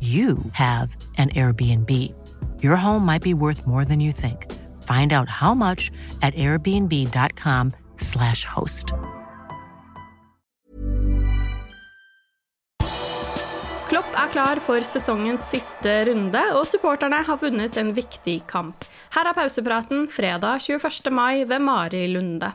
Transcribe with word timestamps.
you 0.00 0.38
have 0.52 0.96
an 1.16 1.30
Airbnb. 1.30 1.90
Your 2.62 2.76
home 2.76 3.06
might 3.06 3.22
be 3.22 3.34
worth 3.34 3.66
more 3.66 3.84
than 3.84 4.00
you 4.00 4.12
think. 4.12 4.46
Find 4.82 5.12
out 5.12 5.28
how 5.30 5.54
much 5.54 5.90
at 6.22 6.34
airbnb.com/slash 6.34 8.44
host. 8.44 8.92
Klopp 13.88 14.14
er 14.16 14.28
klar 14.32 14.58
for 14.64 14.80
sesongens 14.80 15.44
siste 15.52 16.04
runde, 16.08 16.40
og 16.56 16.66
supporterne 16.66 17.20
har 17.26 17.36
vunnet 17.38 17.76
en 17.76 17.92
viktig 17.94 18.42
kamp. 18.50 18.84
Her 19.14 19.28
er 19.30 19.36
pausepraten 19.36 20.08
fredag 20.10 20.64
21. 20.66 21.12
mai 21.14 21.44
ved 21.44 21.60
Mari 21.62 22.06
Lunde. 22.10 22.52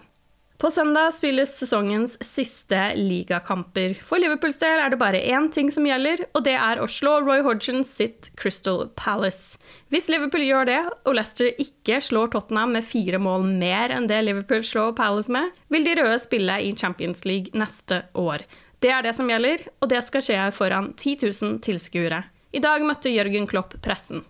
På 0.60 0.68
søndag 0.70 1.14
spilles 1.16 1.54
sesongens 1.56 2.18
siste 2.20 2.80
ligakamper. 3.00 3.94
For 4.04 4.20
Liverpools 4.20 4.58
del 4.60 4.82
er 4.84 4.92
det 4.92 4.98
bare 5.00 5.22
én 5.32 5.46
ting 5.56 5.70
som 5.72 5.86
gjelder, 5.88 6.26
og 6.36 6.44
det 6.44 6.58
er 6.60 6.82
å 6.84 6.90
slå 6.92 7.14
Roy 7.24 7.40
Hodgson 7.46 7.80
sitt 7.88 8.28
Crystal 8.36 8.90
Palace. 9.00 9.56
Hvis 9.88 10.12
Liverpool 10.12 10.44
gjør 10.44 10.68
det, 10.68 10.82
og 11.08 11.16
Leicester 11.16 11.48
ikke 11.64 12.02
slår 12.04 12.36
Tottenham 12.36 12.76
med 12.76 12.84
fire 12.84 13.24
mål 13.24 13.48
mer 13.48 13.96
enn 13.96 14.12
det 14.12 14.20
Liverpool 14.28 14.68
slår 14.68 14.98
Palace 15.00 15.32
med, 15.32 15.56
vil 15.72 15.88
de 15.88 15.96
røde 16.02 16.20
spille 16.20 16.60
i 16.68 16.76
Champions 16.76 17.24
League 17.24 17.56
neste 17.56 18.04
år. 18.20 18.44
Det 18.84 18.92
er 18.92 19.08
det 19.08 19.16
som 19.16 19.32
gjelder, 19.32 19.64
og 19.80 19.96
det 19.96 20.04
skal 20.12 20.28
skje 20.28 20.44
foran 20.60 20.92
10 21.00 21.18
000 21.24 21.60
tilskuere. 21.64 22.26
I 22.52 22.60
dag 22.60 22.84
møtte 22.84 23.16
Jørgen 23.16 23.48
Klopp 23.48 23.80
pressen. 23.80 24.28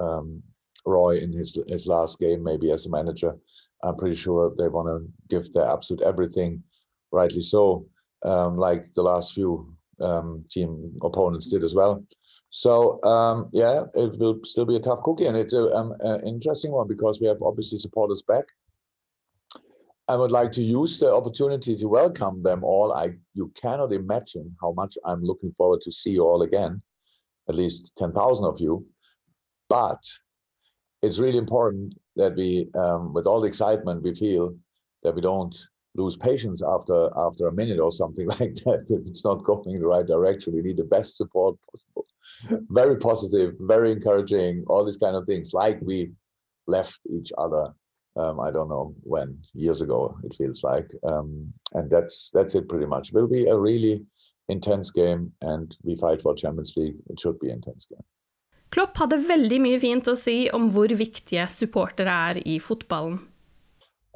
Um, 0.00 0.40
Roy 0.88 1.18
in 1.18 1.32
his 1.32 1.50
his 1.68 1.86
last 1.86 2.18
game, 2.18 2.42
maybe 2.42 2.72
as 2.72 2.86
a 2.86 2.90
manager. 2.90 3.36
I'm 3.84 3.96
pretty 3.96 4.16
sure 4.16 4.52
they 4.58 4.68
want 4.68 4.88
to 4.88 4.98
give 5.28 5.52
their 5.52 5.68
absolute 5.74 6.02
everything, 6.02 6.62
rightly 7.12 7.42
so, 7.42 7.86
um, 8.24 8.56
like 8.56 8.92
the 8.94 9.02
last 9.02 9.34
few 9.34 9.52
um, 10.00 10.44
team 10.50 10.70
opponents 11.02 11.48
did 11.48 11.62
as 11.62 11.74
well. 11.74 12.04
So 12.50 13.02
um, 13.04 13.50
yeah, 13.52 13.84
it 13.94 14.18
will 14.18 14.40
still 14.44 14.64
be 14.64 14.76
a 14.76 14.80
tough 14.80 15.02
cookie, 15.02 15.26
and 15.26 15.36
it's 15.36 15.52
a, 15.52 15.72
um, 15.74 15.94
an 16.00 16.26
interesting 16.26 16.72
one 16.72 16.88
because 16.88 17.20
we 17.20 17.26
have 17.26 17.42
obviously 17.42 17.78
supporters 17.78 18.22
back. 18.22 18.44
I 20.08 20.16
would 20.16 20.32
like 20.32 20.52
to 20.52 20.62
use 20.62 20.98
the 20.98 21.12
opportunity 21.12 21.76
to 21.76 21.86
welcome 21.86 22.42
them 22.42 22.64
all. 22.64 22.92
I 22.92 23.10
you 23.34 23.52
cannot 23.54 23.92
imagine 23.92 24.56
how 24.62 24.72
much 24.72 24.96
I'm 25.04 25.22
looking 25.22 25.52
forward 25.52 25.82
to 25.82 25.92
see 25.92 26.12
you 26.12 26.24
all 26.24 26.42
again, 26.42 26.82
at 27.48 27.54
least 27.54 27.92
ten 27.96 28.12
thousand 28.12 28.46
of 28.46 28.58
you. 28.58 28.86
But 29.68 30.02
it's 31.02 31.18
really 31.18 31.38
important 31.38 31.94
that 32.16 32.34
we, 32.34 32.68
um, 32.74 33.12
with 33.12 33.26
all 33.26 33.40
the 33.40 33.48
excitement 33.48 34.02
we 34.02 34.14
feel, 34.14 34.54
that 35.02 35.14
we 35.14 35.20
don't 35.20 35.56
lose 35.94 36.16
patience 36.16 36.62
after 36.62 37.10
after 37.16 37.48
a 37.48 37.52
minute 37.52 37.80
or 37.80 37.92
something 37.92 38.26
like 38.40 38.54
that. 38.64 38.84
If 38.88 39.06
it's 39.06 39.24
not 39.24 39.44
going 39.44 39.74
in 39.74 39.80
the 39.80 39.86
right 39.86 40.06
direction, 40.06 40.54
we 40.54 40.62
need 40.62 40.76
the 40.76 40.84
best 40.84 41.16
support 41.16 41.56
possible. 41.70 42.06
very 42.68 42.96
positive, 42.96 43.54
very 43.60 43.92
encouraging, 43.92 44.64
all 44.68 44.84
these 44.84 44.96
kind 44.98 45.16
of 45.16 45.26
things. 45.26 45.52
Like 45.54 45.78
we 45.82 46.12
left 46.66 47.00
each 47.10 47.32
other. 47.38 47.72
Um, 48.16 48.40
I 48.40 48.50
don't 48.50 48.68
know 48.68 48.94
when 49.02 49.38
years 49.54 49.80
ago 49.80 50.18
it 50.24 50.34
feels 50.34 50.64
like, 50.64 50.90
um, 51.04 51.52
and 51.74 51.88
that's 51.88 52.30
that's 52.32 52.54
it 52.54 52.68
pretty 52.68 52.86
much. 52.86 53.08
It 53.08 53.14
will 53.14 53.28
be 53.28 53.46
a 53.46 53.56
really 53.56 54.04
intense 54.48 54.90
game, 54.90 55.32
and 55.42 55.76
we 55.84 55.94
fight 55.96 56.22
for 56.22 56.34
Champions 56.34 56.74
League. 56.76 56.96
It 57.10 57.20
should 57.20 57.38
be 57.38 57.50
intense 57.50 57.86
game. 57.86 58.02
Klopp 58.70 58.98
hadde 59.00 59.16
veldig 59.24 59.58
mye 59.64 59.78
fint 59.80 60.08
å 60.10 60.14
si 60.18 60.48
om 60.52 60.68
hvor 60.74 60.92
viktige 60.92 61.46
supportere 61.52 62.12
er 62.30 62.40
i 62.44 62.58
fotballen. 62.60 63.18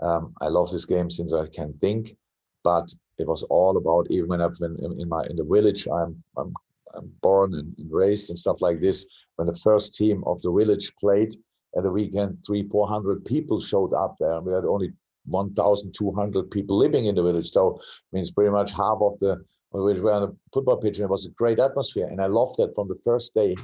Um, 0.03 0.35
I 0.41 0.49
love 0.49 0.71
this 0.71 0.85
game 0.85 1.11
since 1.11 1.33
I 1.33 1.47
can 1.47 1.73
think, 1.81 2.17
but 2.65 2.93
it 3.19 3.27
was 3.29 3.45
all 3.45 3.77
about 3.77 4.11
even 4.11 4.29
when 4.29 4.43
I've 4.43 4.59
been 4.59 4.77
in, 4.83 5.01
in 5.01 5.09
my 5.09 5.23
in 5.31 5.37
the 5.37 5.45
village. 5.45 5.87
I'm 5.87 6.23
I'm, 6.37 6.53
I'm 6.95 7.13
born 7.23 7.55
and, 7.55 7.75
and 7.79 7.91
raised 7.91 8.31
and 8.31 8.39
stuff 8.39 8.61
like 8.61 8.81
this. 8.81 9.07
When 9.37 9.47
the 9.47 9.61
first 9.63 9.95
team 9.95 10.23
of 10.27 10.43
the 10.43 10.53
village 10.53 10.93
played 11.01 11.35
at 11.77 11.85
the 11.85 11.91
weekend, 11.91 12.43
three 12.45 12.69
four 12.69 12.89
hundred 12.89 13.25
people 13.25 13.61
showed 13.61 13.95
up 13.95 14.17
there. 14.19 14.41
We 14.41 14.53
had 14.53 14.65
only 14.65 14.93
1,200 15.27 16.51
people 16.51 16.77
living 16.77 17.07
in 17.07 17.15
the 17.15 17.23
village. 17.23 17.51
So 17.51 17.81
means 18.13 18.31
pretty 18.31 18.51
much 18.51 18.73
half 18.73 18.99
of 19.01 19.19
the 19.21 19.45
we 19.73 19.99
were 20.01 20.13
on 20.13 20.23
a 20.25 20.33
football 20.53 20.77
pitch, 20.77 20.99
and 20.99 21.05
it 21.05 21.11
was 21.11 21.27
a 21.27 21.31
great 21.31 21.59
atmosphere. 21.59 22.07
And 22.07 22.21
I 22.21 22.27
loved 22.27 22.57
that 22.59 22.75
from 22.75 22.89
the 22.89 23.01
first 23.03 23.35
day 23.35 23.57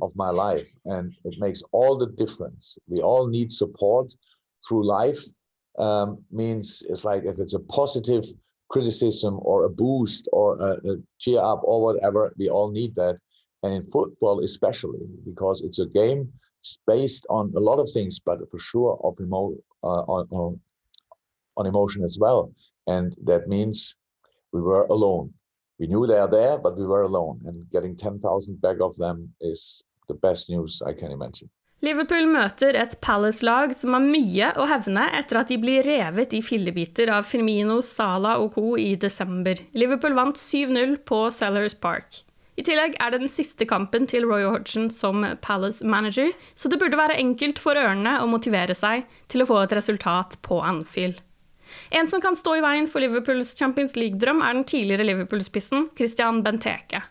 of 0.00 0.14
my 0.14 0.30
life. 0.30 0.70
And 0.84 1.12
it 1.24 1.34
makes 1.38 1.62
all 1.72 1.98
the 1.98 2.06
difference. 2.06 2.78
We 2.88 3.00
all 3.00 3.26
need 3.26 3.50
support 3.50 4.14
through 4.66 4.86
life. 4.86 5.18
Um, 5.78 6.24
means 6.30 6.82
it's 6.88 7.04
like 7.04 7.24
if 7.24 7.38
it's 7.38 7.54
a 7.54 7.60
positive 7.60 8.24
criticism 8.70 9.38
or 9.42 9.64
a 9.64 9.68
boost 9.68 10.28
or 10.32 10.58
a, 10.58 10.72
a 10.90 10.96
cheer 11.18 11.40
up 11.40 11.60
or 11.64 11.82
whatever, 11.82 12.32
we 12.38 12.48
all 12.48 12.70
need 12.70 12.94
that. 12.94 13.18
And 13.62 13.74
in 13.74 13.82
football, 13.82 14.44
especially 14.44 15.06
because 15.24 15.62
it's 15.62 15.80
a 15.80 15.86
game 15.86 16.32
based 16.86 17.26
on 17.28 17.52
a 17.56 17.60
lot 17.60 17.78
of 17.78 17.90
things, 17.90 18.20
but 18.20 18.38
for 18.50 18.58
sure 18.58 19.00
of 19.02 19.18
emo- 19.20 19.56
uh, 19.82 20.02
on, 20.02 20.28
on 20.30 20.60
on 21.56 21.66
emotion 21.66 22.04
as 22.04 22.18
well. 22.18 22.52
And 22.86 23.16
that 23.24 23.48
means 23.48 23.96
we 24.52 24.60
were 24.60 24.86
alone. 24.86 25.32
We 25.78 25.86
knew 25.86 26.06
they 26.06 26.18
are 26.18 26.30
there, 26.30 26.58
but 26.58 26.76
we 26.76 26.86
were 26.86 27.02
alone. 27.02 27.40
And 27.46 27.68
getting 27.70 27.96
10,000 27.96 28.60
back 28.60 28.80
of 28.80 28.96
them 28.96 29.34
is 29.40 29.84
the 30.08 30.14
best 30.14 30.48
news 30.48 30.82
I 30.86 30.92
can 30.92 31.10
imagine. 31.12 31.50
Liverpool 31.84 32.24
møter 32.32 32.72
et 32.80 32.94
Palace-lag 33.04 33.74
som 33.76 33.92
har 33.92 34.00
mye 34.00 34.46
å 34.56 34.64
hevne 34.70 35.10
etter 35.18 35.42
at 35.42 35.50
de 35.52 35.58
blir 35.60 35.84
revet 35.84 36.32
i 36.32 36.40
fillebiter 36.40 37.12
av 37.12 37.28
Firmino, 37.28 37.82
Salah 37.84 38.40
og 38.40 38.54
co. 38.54 38.78
i 38.80 38.94
desember. 38.96 39.60
Liverpool 39.76 40.16
vant 40.16 40.40
7-0 40.40 40.96
på 41.04 41.20
Sellers 41.36 41.76
Park. 41.76 42.22
I 42.56 42.64
tillegg 42.64 42.96
er 42.96 43.12
det 43.12 43.20
den 43.20 43.32
siste 43.32 43.68
kampen 43.68 44.08
til 44.08 44.24
Roy 44.24 44.46
Hodgson 44.48 44.88
som 44.88 45.20
Palace-manager, 45.44 46.32
så 46.56 46.72
det 46.72 46.80
burde 46.80 46.96
være 46.96 47.20
enkelt 47.20 47.60
for 47.60 47.76
ørene 47.76 48.16
å 48.22 48.30
motivere 48.32 48.74
seg 48.74 49.04
til 49.28 49.44
å 49.44 49.48
få 49.50 49.60
et 49.66 49.76
resultat 49.76 50.38
på 50.40 50.62
Anfield. 50.64 51.20
En 51.90 52.08
som 52.08 52.22
kan 52.22 52.36
stå 52.36 52.56
i 52.58 52.64
veien 52.64 52.88
for 52.90 53.04
Liverpools 53.04 53.54
Champions 53.58 53.96
League-drøm, 53.96 54.42
er 54.42 54.58
den 54.58 54.66
tidligere 54.68 55.06
Liverpool-spissen 55.08 55.88
Christian 55.98 56.42
Benteke. 56.46 57.02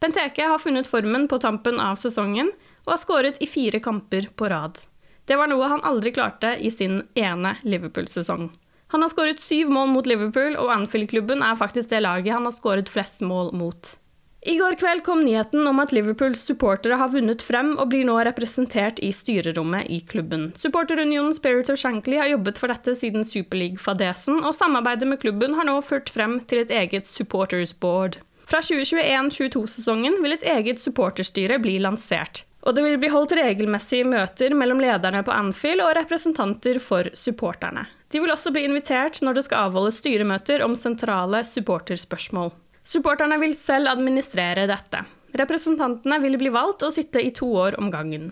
Benteke 0.00 0.46
har 0.48 0.62
funnet 0.62 0.88
formen 0.88 1.28
på 1.28 1.38
tampen 1.42 1.80
av 1.80 1.98
sesongen 2.00 2.52
og 2.86 2.94
har 2.94 3.02
skåret 3.02 3.40
i 3.44 3.48
fire 3.50 3.82
kamper 3.84 4.30
på 4.36 4.48
rad. 4.48 4.80
Det 5.28 5.36
var 5.36 5.50
noe 5.50 5.68
han 5.68 5.84
aldri 5.86 6.14
klarte 6.16 6.56
i 6.58 6.72
sin 6.74 7.02
ene 7.14 7.54
Liverpool-sesong. 7.62 8.48
Han 8.90 9.04
har 9.04 9.12
skåret 9.12 9.42
syv 9.44 9.68
mål 9.70 9.92
mot 9.92 10.06
Liverpool, 10.08 10.56
og 10.58 10.72
Anfield-klubben 10.74 11.44
er 11.46 11.58
faktisk 11.60 11.92
det 11.92 12.00
laget 12.02 12.34
han 12.34 12.48
har 12.48 12.56
skåret 12.56 12.90
flest 12.90 13.20
mål 13.22 13.52
mot. 13.54 13.92
I 14.42 14.56
går 14.56 14.74
kveld 14.80 15.02
kom 15.04 15.20
nyheten 15.20 15.66
om 15.68 15.82
at 15.82 15.90
Liverpools 15.92 16.40
supportere 16.48 16.96
har 16.96 17.10
vunnet 17.12 17.42
frem 17.44 17.74
og 17.74 17.90
blir 17.92 18.06
nå 18.08 18.14
representert 18.24 18.96
i 19.04 19.10
styrerommet 19.12 19.90
i 19.92 19.98
klubben. 20.00 20.46
Supporterunionen 20.56 21.34
Spirit 21.36 21.68
of 21.68 21.76
Shankly 21.80 22.16
har 22.16 22.30
jobbet 22.32 22.56
for 22.56 22.72
dette 22.72 22.94
siden 22.96 23.26
Superleague-fadesen, 23.28 24.40
og 24.40 24.56
samarbeidet 24.56 25.10
med 25.10 25.20
klubben 25.20 25.58
har 25.58 25.68
nå 25.68 25.76
ført 25.84 26.08
frem 26.08 26.38
til 26.40 26.62
et 26.62 26.72
eget 26.72 27.10
supporters 27.10 27.74
board. 27.76 28.16
Fra 28.48 28.62
2021-22-sesongen 28.64 30.16
vil 30.24 30.34
et 30.34 30.48
eget 30.48 30.80
supporterstyre 30.80 31.60
bli 31.60 31.76
lansert. 31.84 32.46
Og 32.64 32.74
det 32.76 32.86
vil 32.86 32.98
bli 33.00 33.12
holdt 33.12 33.36
regelmessige 33.36 34.08
møter 34.08 34.56
mellom 34.56 34.80
lederne 34.80 35.20
på 35.24 35.36
Anfield 35.36 35.84
og 35.84 35.92
representanter 36.00 36.80
for 36.80 37.12
supporterne. 37.12 37.84
De 38.10 38.24
vil 38.24 38.32
også 38.32 38.56
bli 38.56 38.64
invitert 38.66 39.20
når 39.22 39.36
det 39.36 39.46
skal 39.46 39.68
avholdes 39.68 40.00
styremøter 40.00 40.64
om 40.64 40.74
sentrale 40.76 41.44
supporterspørsmål. 41.46 42.50
Supporterne 42.84 43.38
vil 43.40 43.56
selv 43.56 43.90
administrere 43.92 44.66
dette. 44.70 45.04
Representantene 45.38 46.18
vil 46.22 46.38
bli 46.40 46.50
valgt 46.52 46.82
og 46.86 46.94
sitte 46.94 47.22
i 47.22 47.32
to 47.34 47.48
år 47.54 47.78
om 47.78 47.90
gangen. 47.92 48.30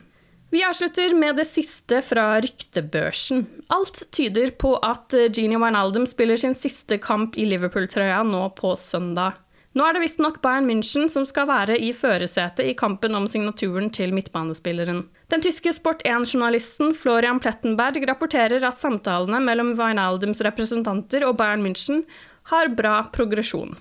Vi 0.50 0.62
avslutter 0.65 1.12
med 1.12 1.37
det 1.37 1.45
siste 1.45 2.00
fra 2.00 2.39
ryktebørsen. 2.41 3.43
Alt 3.75 4.06
tyder 4.17 4.55
på 4.56 4.73
at 4.81 5.12
Genie 5.37 5.61
Wijnaldum 5.61 6.06
spiller 6.09 6.41
sin 6.41 6.56
siste 6.56 6.97
kamp 7.05 7.37
i 7.37 7.45
Liverpool-trøya 7.50 8.23
nå 8.25 8.47
på 8.56 8.73
søndag. 8.81 9.37
Nå 9.77 9.85
er 9.85 9.95
det 9.95 10.00
visstnok 10.03 10.41
Bayern 10.43 10.67
München 10.67 11.11
som 11.12 11.27
skal 11.29 11.47
være 11.51 11.77
i 11.85 11.91
førersetet 11.94 12.65
i 12.65 12.73
kampen 12.75 13.15
om 13.15 13.29
signaturen 13.29 13.93
til 13.94 14.15
midtbanespilleren. 14.17 15.03
Den 15.29 15.44
tyske 15.44 15.75
Sport1-journalisten 15.77 16.97
Florian 16.97 17.39
Plettenberg 17.44 18.01
rapporterer 18.09 18.65
at 18.65 18.81
samtalene 18.81 19.43
mellom 19.44 19.75
Wijnaldums 19.79 20.41
representanter 20.49 21.29
og 21.29 21.37
Bayern 21.39 21.62
München 21.62 22.06
har 22.49 22.73
bra 22.73 23.03
progresjon. 23.12 23.77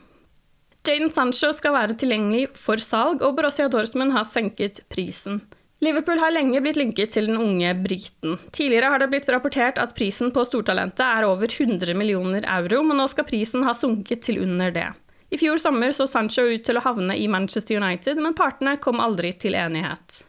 Jaden 0.87 1.09
Sancho 1.11 1.49
skal 1.51 1.73
være 1.75 1.95
tilgjengelig 1.99 2.45
for 2.55 2.79
salg, 2.79 3.19
og 3.25 3.35
Borussia 3.35 3.67
Dortmund 3.71 4.13
har 4.15 4.27
senket 4.29 4.85
prisen. 4.93 5.41
Liverpool 5.83 6.17
har 6.17 6.31
lenge 6.33 6.61
blitt 6.63 6.77
linket 6.79 7.11
til 7.13 7.27
den 7.29 7.37
unge 7.37 7.73
briten. 7.83 8.37
Tidligere 8.55 8.89
har 8.93 9.03
det 9.03 9.09
blitt 9.11 9.27
rapportert 9.29 9.77
at 9.81 9.93
prisen 9.97 10.31
på 10.33 10.45
stortalentet 10.47 11.03
er 11.05 11.27
over 11.27 11.45
100 11.45 11.93
millioner 11.93 12.47
euro, 12.55 12.79
men 12.87 12.97
nå 12.97 13.05
skal 13.11 13.27
prisen 13.27 13.65
ha 13.67 13.75
sunket 13.77 14.23
til 14.25 14.39
under 14.41 14.73
det. 14.73 14.87
I 15.29 15.37
fjor 15.37 15.59
sommer 15.59 15.91
så 15.93 16.07
Sancho 16.07 16.47
ut 16.47 16.63
til 16.65 16.79
å 16.79 16.85
havne 16.85 17.17
i 17.19 17.27
Manchester 17.29 17.77
United, 17.77 18.17
men 18.23 18.37
partene 18.37 18.77
kom 18.81 19.03
aldri 19.03 19.33
til 19.37 19.59
enighet. 19.59 20.23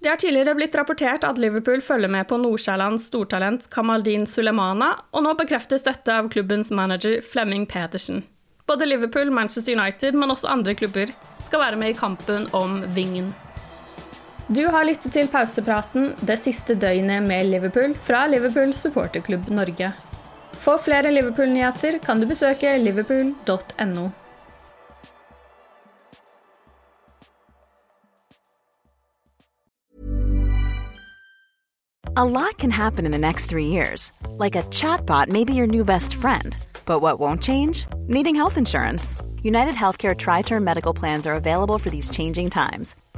Det 0.00 0.08
har 0.08 0.20
tidligere 0.20 0.54
blitt 0.56 0.76
rapportert 0.76 1.24
at 1.28 1.40
Liverpool 1.40 1.82
følger 1.84 2.08
med 2.12 2.28
på 2.28 2.38
Nordsjællands 2.40 3.08
stortalent 3.10 3.66
Kamaldin 3.72 4.28
Sulemana, 4.28 4.92
og 5.12 5.24
nå 5.24 5.34
bekreftes 5.40 5.84
dette 5.88 6.14
av 6.14 6.30
klubbens 6.32 6.70
manager 6.70 7.24
Flemming 7.24 7.66
Pedersen. 7.68 8.22
Både 8.70 8.86
Liverpool, 8.86 9.30
Manchester 9.30 9.72
United, 9.72 10.14
men 10.14 10.30
også 10.30 10.46
andre 10.46 10.76
klubber 10.78 11.10
skal 11.42 11.58
være 11.58 11.76
med 11.76 11.90
i 11.90 11.96
kampen 11.98 12.44
om 12.54 12.84
vingen. 12.94 13.32
Du 14.46 14.62
har 14.70 14.86
lyttet 14.86 15.10
til 15.10 15.26
pausepraten 15.32 16.12
det 16.22 16.36
siste 16.38 16.76
døgnet 16.78 17.26
med 17.26 17.50
Liverpool 17.50 17.96
fra 18.06 18.28
Liverpool 18.30 18.70
supporterklubb 18.74 19.50
Norge. 19.50 19.90
For 20.62 20.78
flere 20.78 21.10
Liverpool-nyheter 21.10 21.98
kan 21.98 22.22
du 22.22 22.28
besøke 22.30 22.78
liverpool.no. 22.78 24.08
A 32.16 32.24
lot 32.24 32.58
can 32.58 32.70
happen 32.70 33.04
in 33.06 33.10
the 33.10 33.18
next 33.18 33.46
three 33.46 33.66
years. 33.66 34.12
Like 34.38 34.54
a 34.54 34.62
chatbot 34.70 35.28
may 35.28 35.42
be 35.44 35.54
your 35.54 35.66
new 35.66 35.84
best 35.84 36.14
friend. 36.14 36.56
But 36.86 37.00
what 37.00 37.18
won't 37.18 37.42
change? 37.42 37.86
Needing 38.12 38.34
health 38.34 38.58
insurance. 38.58 39.16
United 39.40 39.74
Healthcare 39.74 40.18
Tri 40.18 40.42
Term 40.42 40.64
Medical 40.64 40.92
Plans 40.92 41.28
are 41.28 41.34
available 41.34 41.78
for 41.78 41.90
these 41.90 42.10
changing 42.10 42.50
times. 42.50 42.96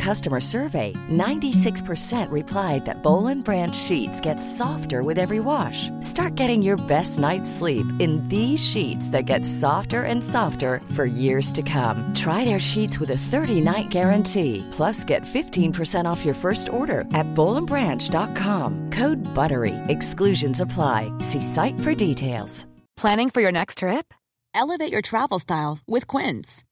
customer 0.00 0.40
survey, 0.40 0.94
96% 1.10 2.30
replied 2.30 2.86
that 2.86 3.02
Boll 3.02 3.28
Branch 3.44 3.76
sheets 3.76 4.20
get 4.20 4.36
softer 4.36 5.02
with 5.02 5.18
every 5.18 5.40
wash. 5.40 5.90
Start 6.00 6.34
getting 6.34 6.62
your 6.62 6.78
best 6.88 7.18
night's 7.18 7.50
sleep 7.50 7.86
in 7.98 8.26
these 8.28 8.58
sheets 8.58 9.10
that 9.10 9.26
get 9.26 9.44
softer 9.44 10.02
and 10.02 10.24
softer 10.24 10.80
for 10.96 11.04
years 11.04 11.52
to 11.52 11.62
come. 11.62 12.12
Try 12.14 12.44
their 12.46 12.58
sheets 12.58 12.98
with 12.98 13.10
a 13.10 13.20
30-night 13.20 13.90
guarantee. 13.90 14.66
Plus, 14.70 15.04
get 15.04 15.22
15% 15.24 16.06
off 16.06 16.24
your 16.24 16.34
first 16.34 16.70
order 16.72 17.00
at 17.12 17.28
bollandbranch.com. 17.34 18.90
Code 18.92 19.22
BUTTERY. 19.34 19.74
Exclusions 19.88 20.60
apply. 20.62 21.12
See 21.18 21.42
site 21.42 21.78
for 21.80 21.94
details. 21.94 22.64
Planning 22.96 23.28
for 23.30 23.42
your 23.42 23.52
next 23.52 23.78
trip? 23.78 24.14
Elevate 24.54 24.92
your 24.92 25.02
travel 25.02 25.38
style 25.38 25.78
with 25.86 26.06
Quince. 26.06 26.64